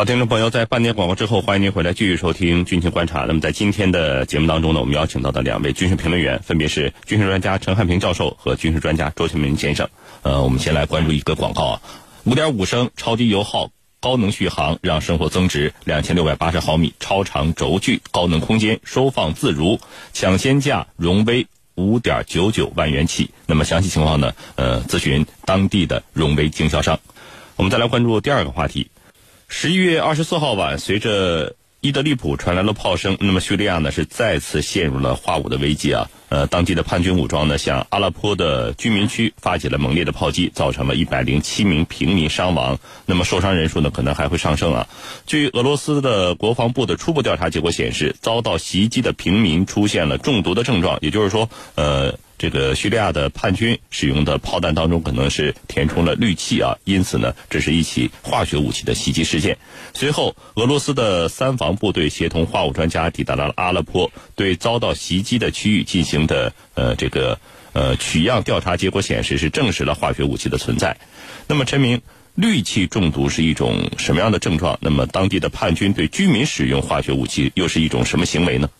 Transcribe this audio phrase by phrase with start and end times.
[0.00, 3.24] 好，听众朋友，在半年广告之后，欢迎您回来继续收听《军情观察》。
[3.26, 9.86] 那么，在今天的节目当中呢，我们邀请到的两位军事评论员，分别是军事专家陈汉平教授和军事专家周庆明先生。
[10.22, 11.82] 呃，我们先来关注一个广告啊，
[12.24, 13.68] 五点五升超低油耗、
[14.00, 15.74] 高能续航，让生活增值。
[15.84, 19.78] 两千六百八十毫米超长轴距，高能空间，收放自如，
[20.14, 23.28] 抢先价荣威五点九九万元起。
[23.44, 24.32] 那么详细情况呢？
[24.54, 26.98] 呃，咨询当地的荣威经销商。
[27.56, 28.90] 我们再来关注第二个话题。
[29.52, 36.08] 十一月二十四号晚，随着伊德利卜传来了炮声，那么叙利亚呢是再次陷入了化武的危机啊。
[36.28, 44.88] 呃，当地的叛军武装呢向阿拉坡的居民区发起了猛烈的炮击，造成了一百零七名平民伤亡，那么受伤人数呢可能还会上升啊。
[45.26, 52.16] 据俄罗斯的国防部的初步调查结果显示，遭到袭击的平民出现了中毒的症状，也就是说，呃。
[52.40, 59.58] 这个叙利亚的叛军使用的炮弹当中可能是填充了氯气啊，因此呢，这是一起化学武器的袭击事件。
[59.92, 67.38] 随后，俄罗斯的三防部队协同化武专家抵达了阿勒颇，对遭到袭击的区域进行的呃这个
[67.74, 70.96] 呃取样调查，结果显示是证实了化学武器的存在。
[71.46, 72.00] 那么，陈明，
[72.36, 74.78] 氯气中毒是一种什么样的症状？
[74.80, 78.70] 那么，当地的叛军对居民使用化学武器又是一种什么行为呢？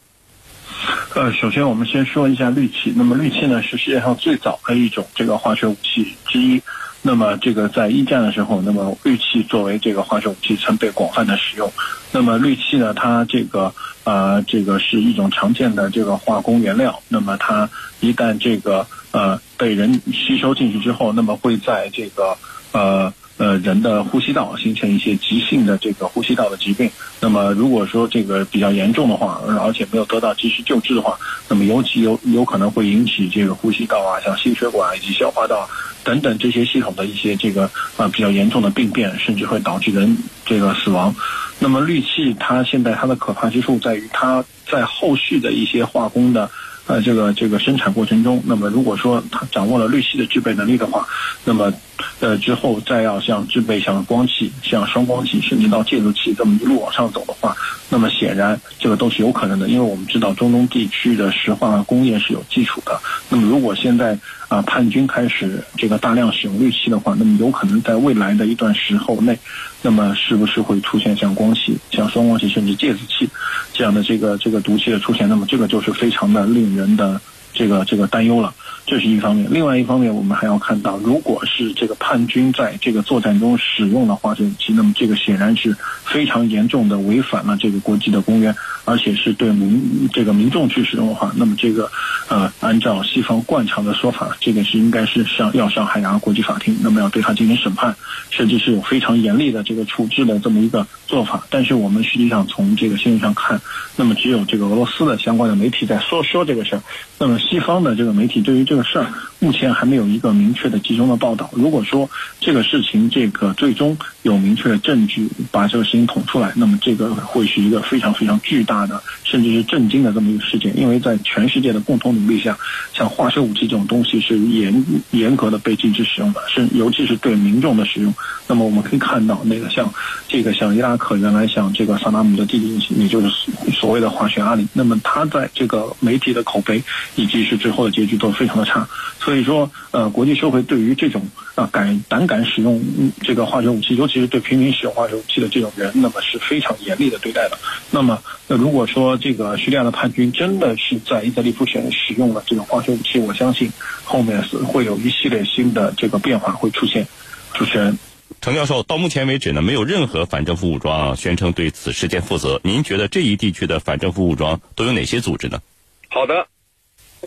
[1.14, 2.92] 呃，首先我们先说一下氯气。
[2.96, 6.60] 那么氯气呢是世界上最早的一种这个化学武器之一。
[7.02, 11.72] 那么这个在一战的时候，那么氯气作为这个化学武器曾被广泛的使用。
[12.12, 17.02] 那么氯气呢，它这个呃这个是一种常见的这个化工原料。
[17.08, 17.68] 那么它
[18.00, 22.36] 一旦这个呃被人吸收进去之后，那么会在这个
[22.72, 23.12] 呃。
[23.40, 26.90] 呃，人的呼吸道形成一些急性的这个呼吸道的疾病。
[27.20, 35.66] 那么，如果说这个比较严重的话，而且没有得到及时救治的话，那么尤其有有可能会引起这个呼吸道啊，像心血管以及消化道
[36.04, 37.62] 等等这些系统的一些这个
[37.96, 41.14] 啊比较严重的病变，甚至会导致人这个死亡。
[41.58, 46.50] 那么氯气它现在它的可怕之处在于它在后续的一些化工的。
[46.86, 51.06] 呃，这个这个生产过程中，那么如果说他掌握了氯气的制备能力的话，
[51.44, 51.72] 那么
[52.20, 57.54] 呃之后再要像制备像光气、像双光气，甚至到介入器这么一路往上走的话，
[57.90, 62.98] 那么显然这个都是有可能的，因为我们知道中东地区的石化工业是有基础的。
[63.28, 64.18] 那么如果现在
[64.48, 69.38] 啊叛军开始这个大量使用氯气的话，那么有可能在未来的一段时候内，
[69.82, 73.28] 那么是不是会出现像光气、像双光气甚至介子气
[73.74, 75.28] 这样的这个这个毒气的出现？
[75.28, 76.70] 那么这个就是非常的令。
[76.70, 77.20] 人的
[77.52, 78.54] 这个这个担忧了，
[78.90, 79.46] 这是一方面。
[79.48, 88.52] 另外一方面，我们还要看到，如果是这个叛军在这个作战中使用了化学武器，那么这个显然是非常严重的违反了这个国际的公约。
[88.86, 91.88] 而且是对民这个民众去使用的话，那么这个
[92.28, 97.94] 呃，按照西方惯常的说法，这个是应该是上要上海牙国际法庭，那么要对他进行审判，
[98.30, 101.46] 甚至是有非常严厉的这个处置的这么一个做法。
[101.50, 103.60] 但是我们实际上从这个新闻上看，
[103.94, 106.82] 那么只有这个俄罗斯的相关的媒体在说说这个事儿，
[107.18, 111.50] 那么西方的这个媒体对于这个事儿目前还没有一个明确的集中的报道。
[111.52, 112.08] 如果说
[112.38, 118.64] 这个事情这个最终有明确的证据把这个事情捅出来，那么这个会是一个非常非常巨。
[118.70, 122.56] 大的，甚至是震惊的这么一个事件，因为在全世界的共同努力下，
[122.92, 128.14] 像化学武器这种东西是严严格的被禁止使用的，是尤其是对民众的使用。
[128.46, 129.92] 那么我们可以看到，那个像
[130.28, 133.28] 这个像伊拉克原来像这个萨达姆的弟弟，也就是
[133.72, 136.80] 所谓的化学阿里，那么他在这个媒体的口碑
[137.16, 138.88] 以及是最后的结局都非常的差。
[139.18, 142.80] 所以说，呃，国际社会对于这种啊敢胆敢使用
[143.20, 147.58] 这个化学武器，尤其是对平民使用化学武器的这种人，那么是非常严厉的对待的。
[147.90, 148.22] 那么。
[148.52, 153.70] 那如果说这个叙利亚的叛军真的是在伊德利卜选使用了这种化学武器，我相信
[154.02, 157.06] 后面是会有一系列新的这个变化会出现。
[157.54, 157.96] 主持人，
[158.40, 162.60] 程教授，到目前为止呢，没有任何反政府武装宣称对此事件负责。
[162.64, 165.60] 您觉得这一地区的反政府武装都有哪些组织呢？
[166.08, 166.48] 好的，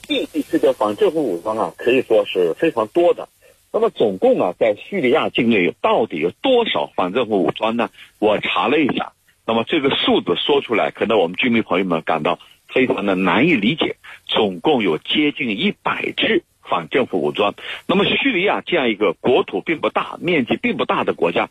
[0.02, 3.30] 这一地区的反政府武装啊，可以说是非常多的。
[3.72, 7.90] 那么总共啊，在叙利亚境内到底有多少反政府武装呢？
[8.20, 9.14] 我查了一下。
[9.46, 13.96] 那么这个数字说出来，可能我们居民朋友们感到非常的难以理解。
[14.26, 17.54] 总共有接近一百支反政府武装。
[17.88, 21.50] 那么叙利亚这样一个国土并不大、面积并不大的国家，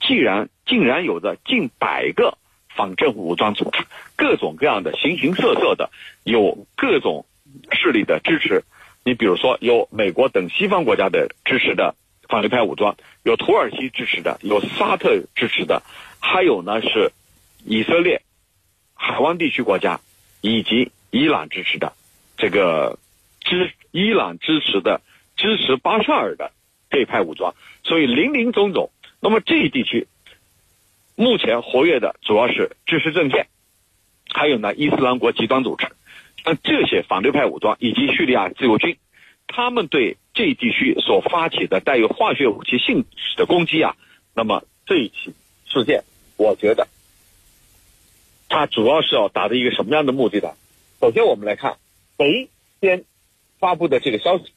[0.00, 2.36] 既然竟然有着近百个
[2.68, 3.84] 反政府武装组织，
[4.16, 5.90] 各种各样的、形形色色的，
[6.24, 7.24] 有各种
[7.72, 8.64] 势力的支持。
[9.04, 11.94] 你比如说，有美国等西方国家的支持的
[12.28, 15.82] 反对派武装，有土耳其支持的，有沙特支持的，
[16.20, 17.12] 还有呢是。
[17.64, 18.22] 以色列、
[18.92, 20.00] 海湾地区国家
[20.40, 21.92] 以及伊朗支持的
[22.36, 22.98] 这个
[23.38, 25.00] 支伊朗支持的
[25.36, 26.50] 支持巴沙尔的
[26.90, 28.90] 这一派武装，所以林林总总。
[29.20, 30.08] 那么这一地区
[31.14, 33.46] 目前活跃的主要是支持政线，
[34.34, 35.86] 还有呢伊斯兰国极端组织，
[36.44, 38.96] 那这些反对派武装以及叙利亚自由军，
[39.46, 43.94] 他们对这一地区所发起的带有化学武器性质的攻击啊，
[44.34, 45.34] 那么这一起
[45.66, 46.04] 事件，
[46.36, 46.88] 我觉得，
[48.48, 50.50] 它主要是要达到一个什么样的目的呢？
[51.00, 51.76] 首先，我们来看
[52.18, 52.48] 谁
[52.80, 53.04] 先
[53.58, 54.52] 发布的这个消息，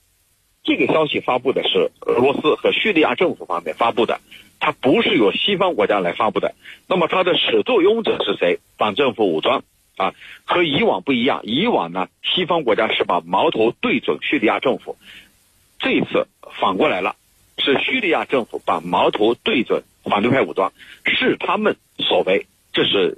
[0.63, 4.19] 这个消息发布的是俄罗斯和叙利亚政府方面发布的。
[4.59, 6.55] 它不是由西方国家来发布的，
[6.87, 8.59] 那么它的始作俑者是谁？
[8.77, 9.63] 反政府武装
[9.97, 10.13] 啊，
[10.45, 11.41] 和以往不一样。
[11.43, 14.97] 以往呢，西方国家是把矛头对准叙利亚政府，
[15.79, 16.27] 这一次
[16.59, 17.15] 反过来了，
[17.57, 20.73] 是叙利亚政府把矛头对准反对派武装，
[21.05, 22.47] 是他们所为。
[22.73, 23.17] 这是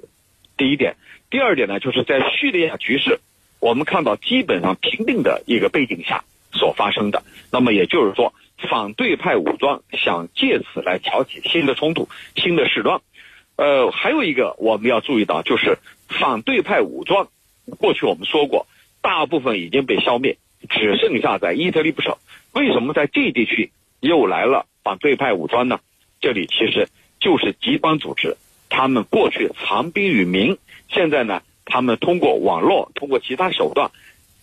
[0.58, 0.96] 第一点。
[1.30, 3.20] 第二点呢，就是在叙利亚局势
[3.60, 6.24] 我们看到基本上平定的一个背景下
[6.54, 7.24] 所发生的。
[7.52, 8.34] 那么也就是说。
[8.72, 13.02] 反对派武装想借此来挑起新的冲突、新的事端。
[13.56, 15.78] 呃，还有一个我们要注意到，就是
[16.08, 17.30] 反对派武装，
[17.80, 18.68] 过去我们说过，
[19.02, 20.38] 大部分已经被消灭，
[20.70, 22.16] 只剩下在伊德利布省。
[22.54, 25.80] 为什么在这地区又来了反对派武装呢？
[26.20, 26.90] 这里其实
[27.20, 28.38] 就是极端组织，
[28.70, 30.58] 他们过去藏兵于民，
[30.90, 33.92] 现在呢，他们通过网络、通过其他手段，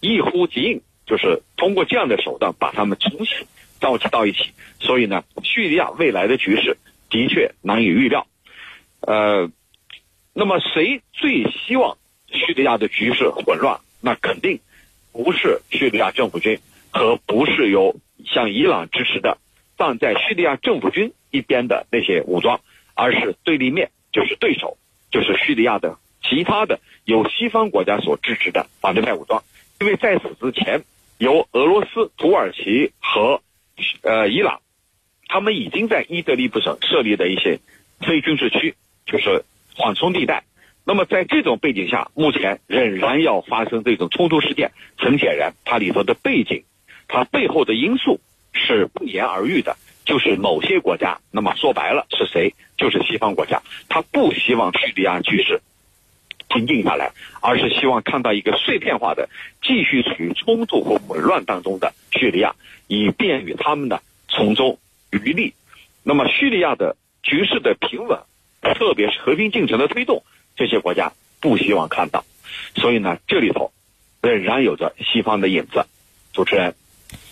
[0.01, 3.47] 一呼即应，就是通过这样的手段把他们重新。
[3.81, 6.79] 召集到一起，所以呢，叙利亚未来的局势
[7.11, 8.27] 的确难以预料。
[9.01, 9.51] 呃，
[10.35, 11.97] 那么谁最希望
[12.27, 13.81] 叙利亚的局势混乱？
[14.01, 14.61] 那肯定
[15.13, 16.59] 不是叙利亚政府军
[16.91, 17.97] 和不是由
[18.27, 19.39] 像伊朗支持的
[19.79, 22.61] 站在叙利亚政府军一边的那些武装，
[22.95, 24.77] 而是对立面，就是对手，
[25.11, 29.43] 就是叙利亚的其他的由西方国家所支持的反对派武装。
[29.81, 30.83] 因为在此之前，
[31.19, 33.41] 由俄罗斯、土耳其和
[34.03, 34.61] 呃，伊朗，
[35.29, 37.61] 他们已经在伊德利卜省设立的一些
[38.01, 38.75] 非军事区，
[39.07, 40.45] 就是缓冲地带。
[40.85, 46.65] 那么在这种背景下，目前仍然要发生这种冲突事件，很显然，它里头的背景，
[47.09, 48.21] 它背后的因素
[48.53, 51.19] 是不言而喻的，就是某些国家。
[51.31, 52.55] 那么说白了是谁？
[52.77, 55.63] 就是西方国家，他不希望叙利亚局势
[56.49, 59.29] 平静下来，而是希望看到一个碎片化的、
[59.63, 62.55] 继续处于冲突和混乱当中的叙利亚。
[62.89, 64.79] 以便于他们呢从中
[65.11, 65.55] 渔利。
[66.03, 68.19] 那么叙利亚的局势的平稳，
[68.73, 70.25] 特别是和平进程的推动，
[70.57, 72.25] 这些国家不希望看到。
[72.77, 73.73] 所以呢，这里头
[74.23, 75.85] 仍然有着西方的影子。
[76.33, 76.75] 主持人，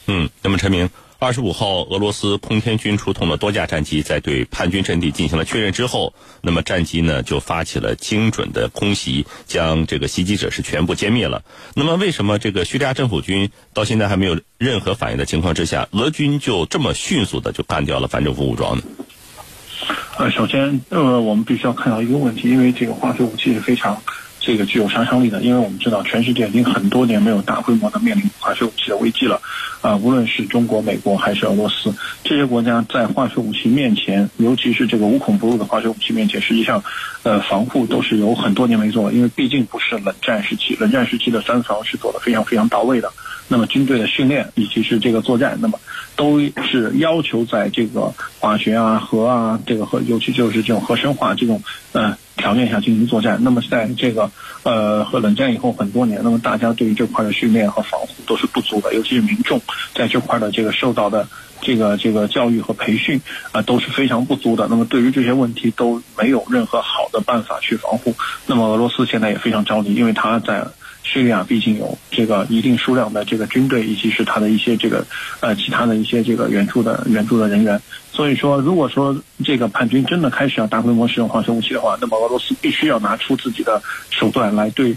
[0.06, 0.90] 嗯，那么陈明。
[1.18, 11.44] 二十五号，俄罗斯空天军出动了多架战机，在对叛军阵地进行了确认之后，那么战机呢就发起了精准的空袭，将这个袭击者是全部歼灭了。
[11.76, 18.82] 那么，为什么这个叙利亚政府军到现在还没有任何反应的情况之下，俄军就这么迅速的就干掉了反政府武装呢？
[20.22, 24.00] 呃，首先，呃，我们必须要看到一个问题，因为这个化学武器是非常。
[24.44, 29.40] 这个具有杀伤力的，因为我们知道全世界已经很多年没有大规模的面临化学武器的危机了，
[29.82, 36.82] 啊，无论是中国、美国还是俄罗斯这些国家，在化学武器面前，尤其是这个无孔不入的化学武器面前，实际上，
[37.22, 43.12] 呃，防护都是有很多年没做了，因为毕竟不是冷战时期，冷战时期的三防是做的非常非常到位的。
[43.48, 45.78] 那么军队的训练以及是这个作战，那么
[46.16, 51.62] 都是要求在这个化学啊、核啊、这个核，尤其就是这种核生化这种
[51.92, 53.38] 呃条件下进行作战。
[53.42, 54.30] 那么在这个
[54.62, 59.60] 呃和冷战以后很多年，那么大家对于这块的训练和防护都是不足的，尤其是民众
[59.94, 61.28] 在这块的这个受到的
[61.60, 64.66] 这个这个教育和培训啊都是非常不足的。
[64.70, 68.14] 那么对于这些问题都没有任何好的办法去防护。
[68.46, 70.64] 那么俄罗斯现在也非常着急，因为他在。
[71.02, 75.04] 叙利亚毕竟有这个一定数量的这个军队，以及是他的一些这个
[75.40, 77.80] 呃其他的一些这个援助的援助的人员。
[78.12, 84.94] 所以说，如果说这个叛军真的开始要大规模使用化学武器的话，那么俄罗斯必须要拿出自己的手段来对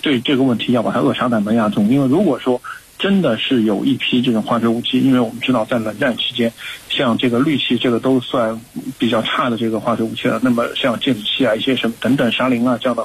[0.00, 1.88] 对这个问题要把它扼杀在萌芽中。
[1.88, 2.62] 因为如果说
[3.02, 6.52] 真的是有一批这种化学武器，因为我们知道在冷战期间，
[6.88, 8.60] 像这个氯气这个都算
[8.96, 10.38] 比较差的这个化学武器了。
[10.40, 13.04] 那么像芥子气啊，一些什么等等沙林啊这样的。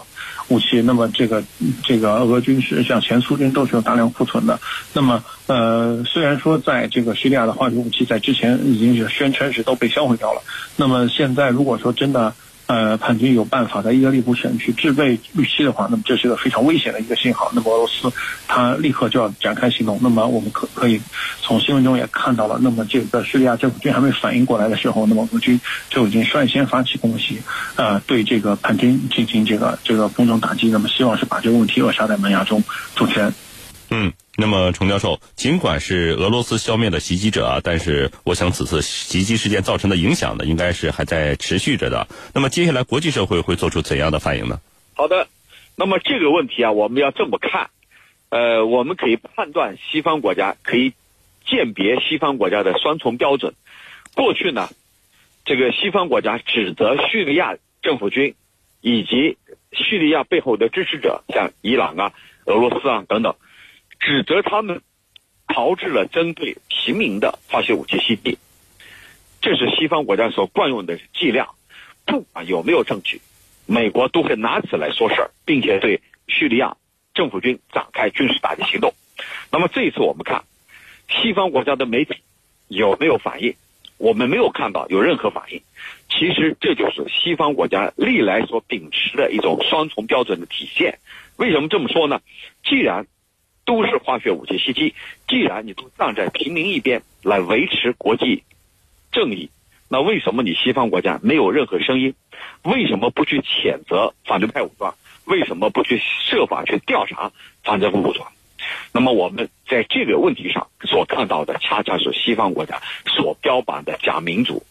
[0.50, 1.44] 武器，那么这个
[1.84, 4.60] 这个俄军是像前苏军都是有大量库存的。
[4.94, 10.42] 那么呃，虽然说在这个叙利亚的化学武器在之前已经是宣称是都被销毁掉了，
[10.76, 12.36] 那么现在如果说真的。
[12.68, 17.50] 呃，叛军有办法在伊德利卜省去制备预期的话，那么这是个非常危险的一个信号。
[17.54, 18.12] 那么俄罗斯
[18.46, 19.98] 他立刻就要展开行动。
[20.02, 21.02] 那么我们可可以
[21.42, 25.60] 从新闻中也看到了，那么这个叙利亚政府军还没反应过来的时候，那么俄军
[25.90, 27.40] 就已经率先发起攻击，
[27.76, 30.70] 呃，对这个叛军进行这个这个空中打击。
[30.70, 32.62] 那么希望是把这个问题扼杀在萌芽中。
[32.96, 33.34] 主持人，
[33.90, 34.12] 嗯。
[34.40, 42.08] 那么，程教授，尽管是俄罗斯消灭了袭击者啊，但是我想此次袭击事件造成的影响呢，应该是还在持续着的。
[42.36, 44.62] 那么，接下来国际社会会做出怎样的反应呢？
[44.94, 45.28] 好的，
[45.76, 47.72] 那么这个问题啊，我们要这么看，
[48.30, 50.94] 呃，我们可以判断西方国家可以
[51.48, 53.56] 鉴别西方国家的双重标准。
[54.14, 54.70] 过去呢，
[55.46, 58.36] 这个西方国家指责叙利亚政府军
[58.82, 59.40] 以及
[59.72, 62.14] 叙利亚背后的支持者，像伊朗啊、
[62.46, 63.34] 俄罗斯啊等等。
[64.00, 64.82] 指责他们
[65.48, 68.38] 炮制了针对平民的化学武器袭击，
[69.42, 71.50] 这是西方国家所惯用的伎俩。
[72.06, 73.22] 不管有没有证据，
[73.66, 76.78] 美国都会拿此来说事儿，并且对叙利亚
[77.14, 78.94] 政府军展开军事打击行动。
[79.52, 80.44] 那么这一次我们看
[81.10, 82.16] 西方国家的媒体
[82.68, 83.56] 有没有反应？
[83.98, 85.62] 我们没有看到有任何反应。
[86.08, 91.00] 其实这就是西方国家历来所秉持的一种双重标准的体现。
[91.36, 92.22] 为什么这么说呢？
[92.64, 93.08] 既然
[93.68, 94.96] 都是化学武器袭击。
[95.28, 98.44] 既然你都站在平民一边来维持国际
[99.12, 99.52] 正义，
[99.90, 102.16] 那为什么你西方国家没有任何声音？
[102.64, 104.96] 为什么不去谴责反对派武装？
[105.26, 107.34] 为什么不去设法去调查
[107.64, 108.32] 反政府武装？
[108.94, 114.66] 那么我们在这个问题上所看到的，恰恰是西方国家所标榜的假民主、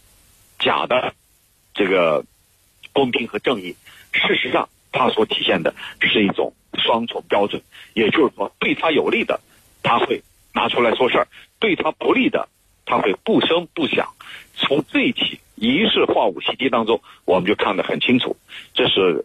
[0.58, 1.12] 假的
[1.74, 2.24] 这个
[2.92, 3.76] 公平和正义。
[4.12, 6.52] 事实上，它所体现的是一种。
[6.78, 7.62] 双重标准，
[7.94, 9.40] 也就是说，对他有利的，
[9.82, 10.22] 他会
[10.52, 11.24] 拿出来说事儿；
[11.58, 12.50] 对他不利的，
[12.84, 14.10] 他会不声不响。
[14.54, 18.36] 从这一起疑似化武袭击当中，我们就看得很清楚。
[18.74, 19.24] 这是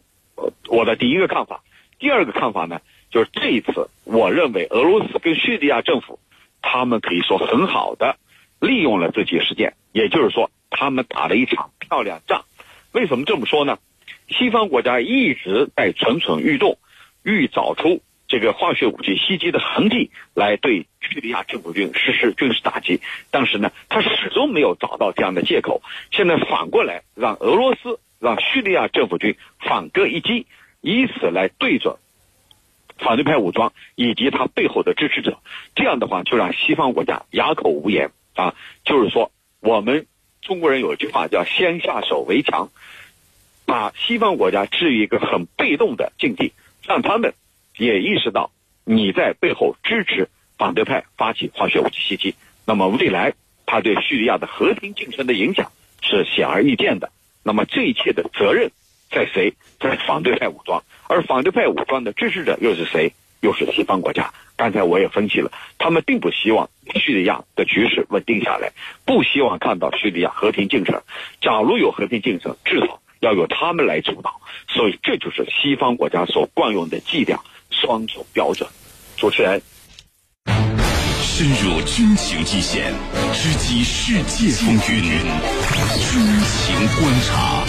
[0.70, 1.62] 我的第一个看法。
[2.00, 2.80] 第二个看法呢，
[3.12, 6.20] 就是这一次，我认为俄罗斯跟叙利亚政府，
[6.62, 8.16] 他们可以说很好的
[8.62, 12.46] 利用了这起事件，也就是说，他们打了一场漂亮仗。
[12.94, 13.78] 为什么这么说呢？
[14.32, 16.78] 西方国家一直在蠢蠢欲动。
[17.24, 25.84] 欲找出这个化学武器袭击的痕迹，来对叙利亚政府军实施军事打击，但是呢，他始终没有找到这样的借口。
[26.10, 30.48] 现在反过来让俄罗斯、让叙利亚政府军反戈一击，
[30.82, 31.98] 以此来对准
[32.98, 35.38] 反对派武装以及他背后的支持者。
[35.76, 38.56] 这样的话，就让西方国家哑口无言啊！
[38.84, 40.08] 就是说，我们
[40.42, 42.70] 中国人有一句话叫“先下手为强”，
[43.72, 46.52] 把西方国家置于一个很被动的境地。
[46.86, 47.36] 让他们
[47.78, 48.52] 也意识到
[48.84, 52.36] 你在背后支持反对派发起化学武器袭击，
[52.66, 53.34] 那么未来
[53.66, 57.12] 他对叙利亚的和平进程的影响是显而易见的。
[57.44, 58.72] 那么这一切的责任
[59.10, 59.54] 在谁？
[59.80, 63.14] 在反对派武装，而反对派武装的支持者又是谁？
[63.40, 64.34] 又是西方国家。
[64.58, 68.74] 刚才我也分析了，他们并不希望叙利亚的局势稳定下来，
[69.06, 71.02] 不希望看到叙利亚和平进程。
[71.40, 73.00] 假如有和平进程，至少。
[73.22, 78.68] 要由他们来主导，所以这就是西方国家所惯用的伎俩，双重标准。
[79.16, 79.62] 主持人，
[81.22, 82.92] 深入军情一线，
[83.32, 85.04] 直击世界风云，
[86.02, 86.12] 军
[86.42, 87.64] 情观察。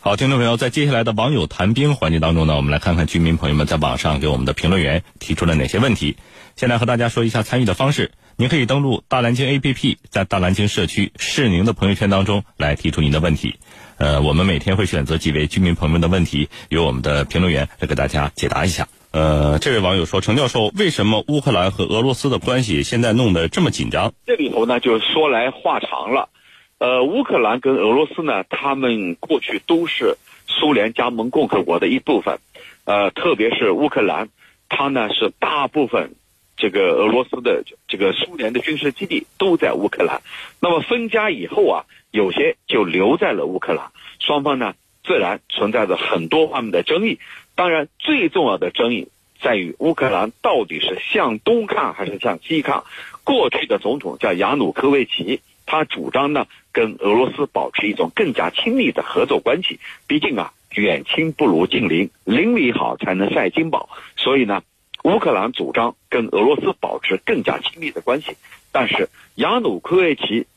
[0.00, 6.16] 好，听众朋友，在接下来的网友谈兵环节当中呢，我们来看看居民朋友们在网上给我们的评论员提出了哪些问题。
[6.56, 8.10] 先来和大家说一下参与的方式。
[8.38, 13.54] 您可以登录大蓝鲸 APP，在大蓝鲸社区是您的朋友圈当中来提出您的问题。
[13.96, 18.88] 呃，我们每天会选择几位居民朋友们的问题，由我们的评论员来给大家解答一下。
[19.10, 26.28] 呃，这位网友说：“程教授，为什么乌克兰和俄罗斯的关系现在弄得这么紧张？”这里头呢，就说来话长了。
[26.76, 32.38] 呃，乌克兰跟俄罗斯呢，他们过去都是苏联加盟共和国的一部分。
[32.84, 34.28] 呃，特别是乌克兰，
[34.68, 36.16] 它呢是大部分。
[36.56, 40.22] 这个俄罗斯的这个苏联的军事基地都在乌克兰，
[40.58, 47.18] 那么分家以后啊，有些就留在了乌克兰，双方呢自然存在着很多方面的争议。
[47.54, 49.08] 当然，最重要的争议
[49.38, 52.84] 在于乌克兰到底是向东看还是向西看。
[53.22, 59.78] 过去的总统叫亚努科维奇，他主张呢跟俄罗斯保持一种更加亲密的合作关系。
[60.06, 63.90] 毕竟啊，远亲不如近邻，邻里好才能赛金宝。
[64.16, 64.62] 所以呢。
[65.06, 68.36] 乌克兰主张跟俄罗斯保持更加亲密的关系，
[68.72, 70.48] 但是亚努科维奇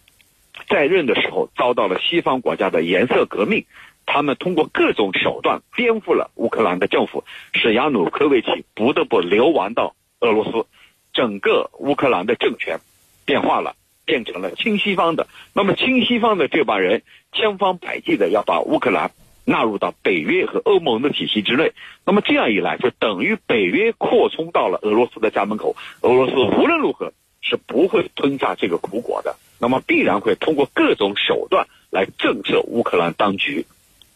[0.67, 3.65] 在任的时候遭到了西方国家的颜色革命，
[4.07, 10.65] 他们通过各种手段颠覆了乌克兰的政府，使亚努科维奇不得不流亡到俄罗斯，
[11.13, 12.79] 整个乌克兰的政权
[13.25, 15.27] 变化了，变成了亲西方的。
[15.53, 17.03] 那么亲西方的这帮人
[17.33, 19.11] 千方百计的要把乌克兰。
[19.49, 21.73] 纳入到北约和欧盟的体系之内，
[22.05, 25.75] 那么这样一来，就等于北约扩充到了俄罗斯的家门口。
[26.01, 33.65] 俄罗斯无论如何是不会吞下这个苦果的，那么必然会通过各种手段来震慑乌克兰当局。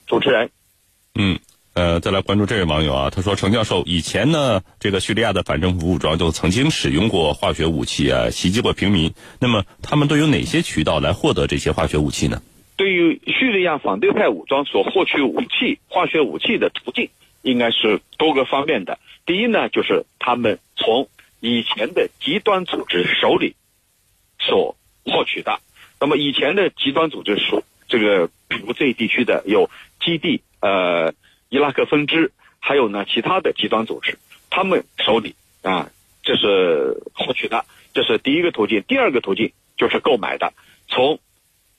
[0.05, 0.51] 主持人，
[1.15, 1.39] 嗯，
[1.73, 9.11] 呃，再来关注这位网友啊，他说：“程教授，以前呢，这个叙利亚的反政府武装就曾经使用过化学武器啊，袭击过平民。
[9.39, 12.39] 那么，他们都有哪些渠道来获得这些化学武器呢？”
[12.75, 17.09] 对于叙利亚反对派武装所获取武器、化学武器的途径，
[17.43, 18.97] 应该是多个方面的。
[19.25, 21.07] 第一呢，就是他们从
[21.39, 23.55] 以前的极端组织手里
[24.39, 24.75] 所
[25.05, 25.59] 获取的。
[25.99, 31.13] 那么，以前的极端组织所这个，比如这一地区的有基地，呃，
[31.49, 34.17] 伊拉克分支，还有呢其他的极端组织，
[34.49, 35.91] 他们手里啊，
[36.23, 38.83] 这是获取的，这是第一个途径。
[38.87, 40.53] 第二个途径就是购买的，
[40.87, 41.19] 从。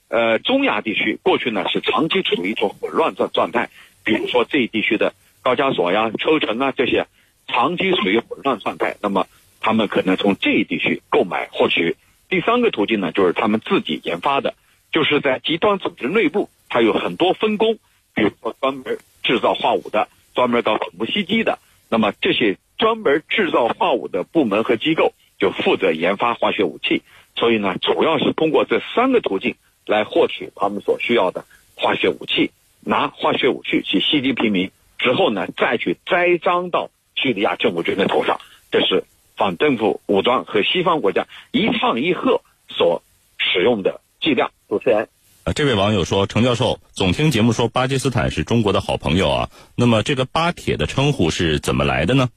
[0.08, 3.70] 呃，中亚地区过去呢是长期处于一种混乱状状态，
[4.04, 7.06] 比如说这一地区的高加索呀、抽城啊这些，
[7.49, 8.96] 长期处于混乱状态。
[9.00, 9.26] 那么
[9.61, 11.96] 他们可能从这一地区购买获取。
[12.28, 14.54] 第三个途径呢，就是他们自己研发的，
[14.92, 17.78] 就是在极端组织内部，它有很多分工，
[18.14, 21.58] 比如说专门制造化武的，专门搞恐怖袭击的。
[21.88, 27.02] 那么这些专门制造化武的部门和机构就负责研发化学武器。
[27.37, 29.56] 所以呢，主要是通过这三个途径。
[29.86, 32.50] 来获取他们所需要的化学武器，
[32.80, 39.04] 拿化学武器去袭击平民之后呢，再去栽赃到叙利亚政府军的头上，这是
[39.36, 43.02] 反政府武装和西方国家一唱一和所
[43.38, 44.50] 使用的伎俩。
[44.68, 45.08] 主持人，
[45.44, 52.30] 呃，这位网友说，程教授总听节目说巴基斯坦是中国的好朋友啊，那么这个巴铁的称呼是怎么来的呢？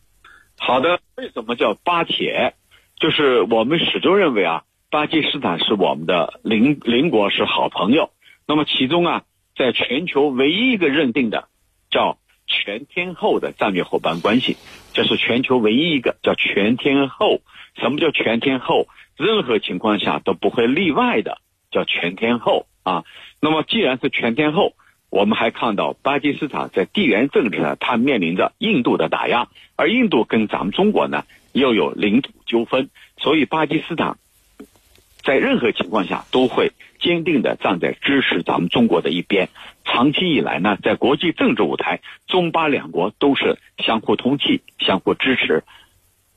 [0.58, 2.54] 好的，为什么叫巴铁？
[3.00, 4.64] 就是我们始终认为啊。
[4.90, 8.12] 巴基斯坦是我们的邻邻国，是好朋友。
[8.48, 9.24] 那么其中啊，
[9.58, 11.50] 在全球唯一一个认定的
[11.92, 12.18] 叫
[12.48, 14.56] 全天候的战略伙伴关系，
[14.94, 17.42] 这是全球唯一一个叫全天候。
[17.76, 18.88] 什么叫全天候？
[19.18, 21.40] 任何情况下都不会例外的，
[21.70, 23.04] 叫全天候啊。
[23.42, 24.72] 那么既然是全天候，
[25.10, 34.18] 我们还看到巴基斯坦在地缘政治上，它面临着印度的打压，而印度跟咱们中国呢又有领土纠纷，所以巴基斯坦。
[35.28, 39.50] 在任何情况下都会坚定地站在支持咱们中国的一边。
[39.84, 45.66] 长期以来呢，在国际政治舞台，中巴两国都是相互通气、相互支持。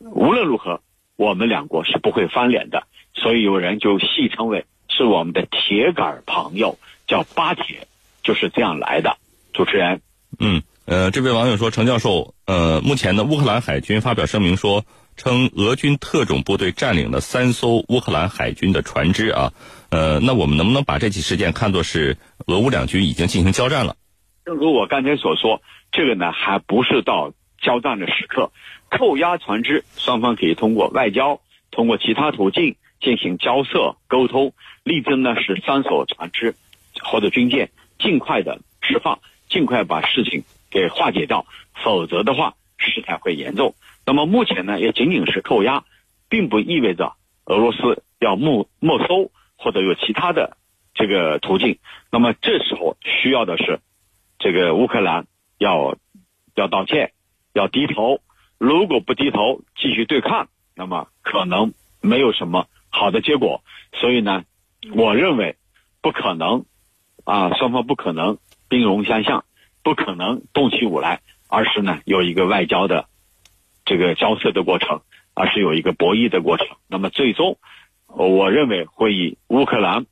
[0.00, 0.80] 无论如何，
[1.14, 2.82] 我们两国是不会翻脸的。
[3.14, 6.76] 所以有人就戏称为是我们的铁杆朋友，
[7.06, 7.86] 叫巴铁，
[8.24, 9.18] 就是这样来的。
[9.52, 10.00] 主持人，
[10.40, 14.84] 嗯，呃，这位网友说，程教授，呃，目前呢，乌克兰海军发表声明说。
[15.20, 19.52] 称俄军特种部队占领了三艘乌克兰海军的船只啊，
[19.90, 23.96] 呃，那我们能不能把这起事件看作是俄乌两军已经进行交战了？
[24.46, 25.60] 正如我刚才所说，
[25.92, 28.50] 这个呢还不是到交战的时刻，
[28.88, 34.54] 扣押船只，双方可以通过外交、通过其他途径进行交涉沟通，
[34.84, 36.54] 力争呢使三艘船只
[37.04, 39.18] 或者军舰尽快的释放，
[39.50, 41.44] 尽快把事情给化解掉，
[41.84, 43.74] 否则的话事态会严重。
[44.10, 45.84] 那么目前呢，也仅仅是扣押，
[46.28, 47.12] 并不意味着
[47.44, 50.56] 俄罗斯要没没收或者有其他的
[50.94, 51.78] 这个途径。
[52.10, 53.78] 那么这时候需要的是，
[54.40, 55.96] 这个乌克兰要
[56.56, 57.12] 要道歉，
[57.52, 58.20] 要低头。
[58.58, 63.62] 如果不低头，继续对抗，那么可能没有什么好的结果。
[63.92, 64.42] 所以呢，
[64.92, 65.54] 我认为
[66.00, 66.64] 不可能
[67.22, 69.44] 啊，双方不可能兵戎相向，
[69.84, 73.06] 不可能动起武来，而是呢有一个外交的。
[73.90, 75.00] 这个交涉的过程，
[75.34, 76.68] 而是有一个博弈的过程。
[76.86, 77.58] 那么最终，
[78.06, 80.06] 我认为会以乌克兰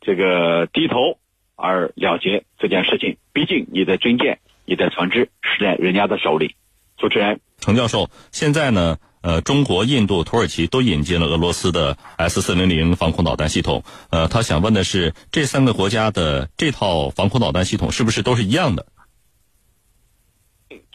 [0.00, 1.18] 这个低头
[1.56, 3.16] 而了结这件事情。
[3.32, 6.54] 毕竟你的军舰、你的船只是在人家的手里。
[6.96, 13.82] 主持人，程教授，现在呢，呃，中国、印度、土耳其都引进了俄罗斯的 S 四零零防空导弹系统。
[14.10, 18.86] 呃，他想问的是，这三个国家的这套防空导弹系统是不是都是一样的？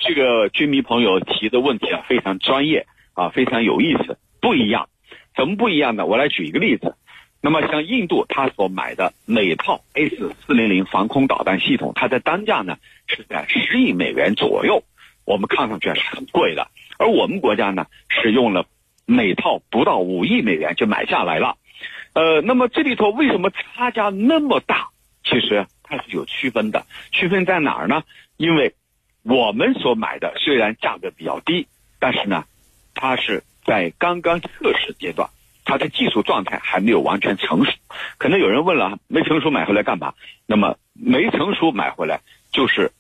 [0.06, 4.20] 这个军迷朋友提的问题啊，非常专业啊，非常有意思。
[4.42, 4.90] 不一样，
[5.34, 6.06] 怎么不一样呢？
[6.06, 6.98] 我来举一个例子。
[7.40, 14.84] 那么像印度，他所买的每套 S 四零零防空导弹系统，它的单价呢是在十亿美元左右，
[15.26, 16.68] 我们看上去是很贵的。
[16.98, 18.66] 而我们国家呢，是用了
[19.06, 21.56] 每套不到五亿美元就买下来了。
[22.14, 24.90] 呃，那么这里头为什么差价那么大？
[25.24, 28.04] 其实它是有区分的，区分在哪儿呢？
[28.36, 28.74] 因为
[29.24, 31.68] 我们所买的虽然价格比较低，
[32.00, 32.46] 但是呢，
[32.94, 35.30] 它是在刚刚测试阶段，
[35.64, 37.72] 它的技术状态还没有完全成熟。
[38.18, 40.14] 可能有人问了，没成熟买回来干嘛？
[40.46, 42.20] 那么没成熟买回来
[42.52, 42.92] 就是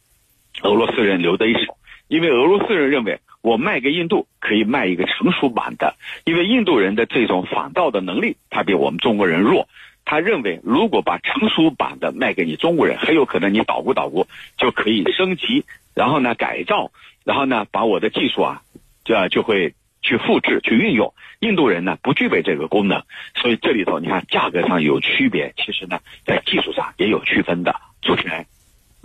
[0.62, 9.68] 俄罗斯人留的一手，因为俄罗斯人认为我卖给印度可以卖一个成熟版的，因为印度人的这种仿造的能力，它比我们中国人弱。
[10.06, 16.92] 他认为如果把成熟版的卖给你中国人，很有可能你捣鼓捣鼓就可以升级，然后呢改造，
[17.24, 18.62] 然后呢把我的技术啊，
[19.04, 21.13] 就就会去复制去运用。
[21.39, 23.04] 印度人呢不具备这个功能，
[23.36, 27.76] 所以这里头你看价格上有区别，其实呢在技术上也有区分的。
[28.02, 28.46] 主持人。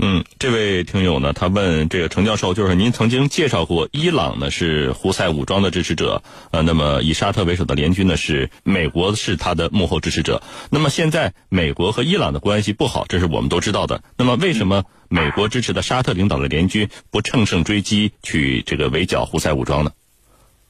[0.00, 10.40] 嗯，这位听友呢，他问这个程教授，就是您曾经介绍过，伊朗呢是胡塞武装的支持者，呃，那么以沙特为首的联军呢是美国是他的幕后支持者。
[10.70, 14.04] 那么现在美国和伊朗的关系不好，这是我们都知道的。
[14.16, 19.90] 那么为什么美国支持的沙特领导的联军不乘胜追击去这个围剿胡塞武装呢？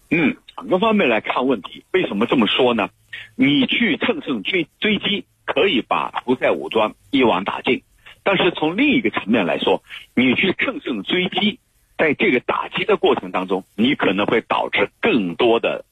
[0.09, 2.88] 嗯，两个方面来看问题，为什么这么说呢？
[3.37, 7.83] 你去乘胜追追击，可以把胡塞武装一网打尽。
[8.29, 9.83] 但是从另一个层面来说，
[10.14, 11.61] 你去乘胜追击，
[11.97, 15.87] 在这个打击的过程当中，你可能会导致更多的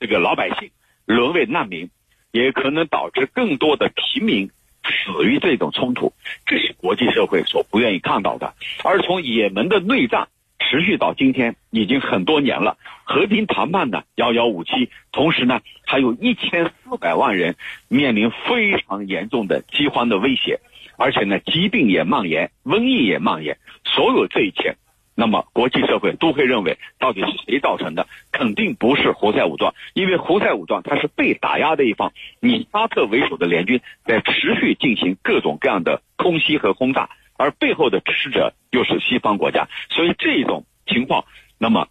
[0.00, 0.70] 这个老百姓
[1.04, 1.90] 沦为难民，
[2.32, 4.48] 也可能导致更多的平民
[4.82, 6.14] 死于这种冲突，
[6.46, 8.54] 这是国际社会所不愿意看到的。
[8.82, 10.28] 而从也门的内战
[10.58, 17.56] 持续到今天，已经很多年了，和平谈判呢遥遥无期，同时呢，还有一千四百万人
[17.88, 20.60] 面临非常严重的饥荒的威胁。
[20.98, 24.74] 而且呢，疾病也蔓延，瘟疫也蔓延，所有这一切，
[25.14, 28.08] 那么国际社会都会认为，到底是谁造成的？
[28.32, 41.26] 肯定不是胡塞武装，因为胡塞武装它是被打压的一方，以沙特为首的联军在持续进行各种各样的空袭和轰炸，而背后的支持者又是西方国家，所以这种情况，
[41.58, 41.86] 那么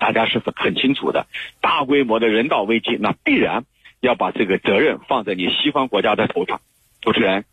[0.00, 1.28] 大家是很很清楚的，
[1.60, 3.64] 大规模的人道危机，那必然
[4.00, 6.60] 要把这个责任放在你西方国家的头上，
[7.00, 7.44] 主持人。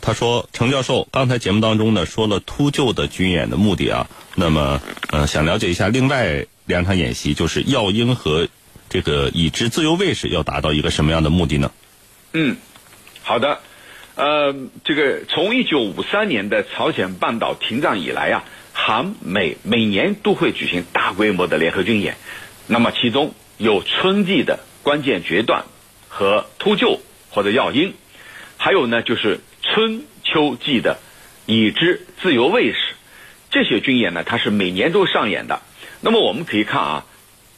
[0.00, 8.48] 他说：“程教授，刚才节目当中呢说了秃鹫的军演的目的啊，那么呃想了解一下另外两场演习，就是耀英和
[8.90, 11.70] 这个已知自由卫士要达到一个什么样的目的呢？”
[12.34, 12.56] 嗯，
[13.22, 13.60] 好的，
[14.16, 14.54] 呃，
[14.84, 22.16] 这个从一九五三年的朝鲜半岛停战以来啊，韩美每年都会举行大规模的联合军演，
[22.66, 25.64] 那么其中有春季的关键决断
[26.08, 26.98] 和秃鹫
[27.30, 27.94] 或者耀英，
[28.58, 29.40] 还有呢就是。
[29.64, 30.98] 春秋季的
[31.46, 32.78] 已知自由卫士，
[33.50, 35.62] 这些军演呢，它是每年都上演的。
[36.02, 37.06] 那么我们可以看啊，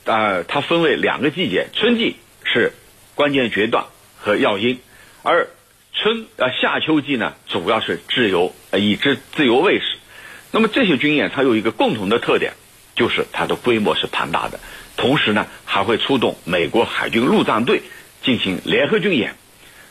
[0.04, 2.72] 呃，它分为两个季节，春季是
[3.16, 3.86] 关键决断
[4.18, 4.78] 和要因，
[5.24, 5.48] 而
[5.92, 9.96] 春呃夏秋季呢，主要是自由呃已知自由卫士。
[10.52, 12.52] 那么这些军演它有一个共同的特点，
[12.94, 14.60] 就是它的规模是庞大的，
[14.96, 17.82] 同时呢还会出动美国海军陆战队
[18.22, 19.34] 进行联合军演，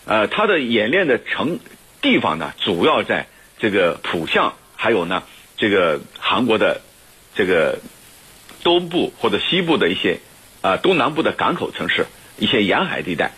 [0.06, 1.60] 呃，它的演练的成。
[2.06, 3.26] 地方呢，主要在
[3.58, 5.24] 这个浦项，还有呢，
[5.58, 6.82] 这个韩国的
[7.34, 7.80] 这个
[8.64, 10.20] 东部或者西部的一些
[10.62, 12.06] 啊东南部的港口城市，
[12.38, 13.32] 一些沿海地带，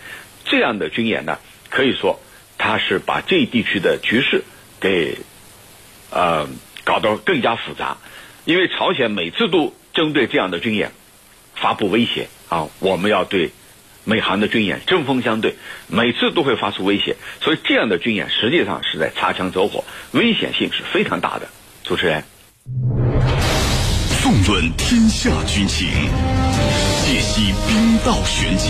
[0.44, 2.20] 这样的军演呢，可以说
[2.58, 4.44] 它是把这一地区的局势
[4.82, 5.20] 给
[6.12, 6.50] 呃
[6.84, 7.96] 搞得更加复杂，
[8.44, 10.92] 因为朝鲜每次都针对这样的军演
[11.56, 13.52] 发布威胁啊，我们要对。
[14.08, 15.54] 美韩的军演针锋相对，
[15.88, 21.50] 每次都会发出威胁，所以这样的军演实际上是在擦枪走火，危险性是非常大的。
[21.84, 22.24] 主持人，
[24.24, 25.90] 纵论天下军情，
[27.04, 28.70] 解析兵道玄机，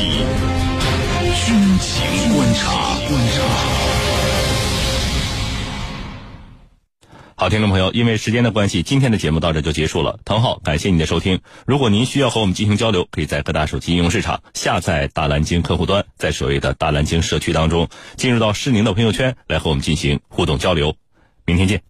[1.45, 2.97] 军情观察。
[3.07, 4.16] 观察。
[7.39, 10.17] 好，听众朋友，因为时间的关系，今天的节目到这就结束了。
[10.25, 11.39] 唐浩，感谢您的收听。
[11.67, 20.95] 如果您需要和我们进行交流，可以在各大手机应用市场下载大蓝鲸客户端，在所谓的大蓝鲸社区当中，进入到施宁的朋友圈来和我们进行互动交流。
[21.45, 21.83] 明天见。